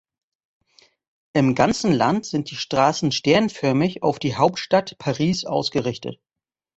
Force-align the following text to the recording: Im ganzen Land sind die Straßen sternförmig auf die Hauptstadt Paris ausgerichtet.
Im 1.33 1.53
ganzen 1.53 1.93
Land 1.93 2.25
sind 2.25 2.49
die 2.49 2.55
Straßen 2.55 3.11
sternförmig 3.11 4.01
auf 4.01 4.17
die 4.17 4.35
Hauptstadt 4.35 4.97
Paris 4.97 5.45
ausgerichtet. 5.45 6.19